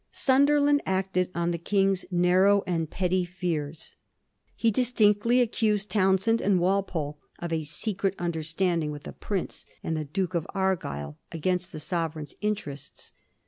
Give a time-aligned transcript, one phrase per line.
[0.09, 3.97] Sunderland acted on the King's narrow and petty fears.
[4.55, 10.03] He distinctly accused Townshend and Walpole of a secret understanding with the Prince and the
[10.05, 13.13] Duke of Argyll against the Sovereign's interests.